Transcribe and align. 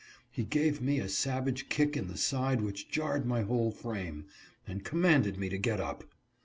He 0.31 0.45
gave 0.45 0.81
me 0.81 0.97
a 0.97 1.07
savage 1.07 1.69
kick 1.69 1.95
in 1.95 2.07
the 2.07 2.17
side 2.17 2.61
which 2.61 2.89
jarred 2.89 3.23
my 3.23 3.43
whole 3.43 3.69
frame, 3.69 4.25
and 4.67 4.83
commanded 4.83 5.37
me 5.37 5.47
to 5.49 5.59
get 5.59 5.79
up. 5.79 6.05